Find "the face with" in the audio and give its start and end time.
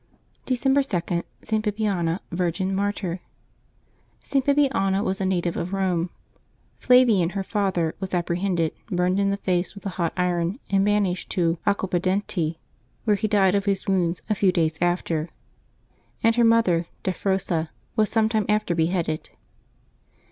9.29-9.85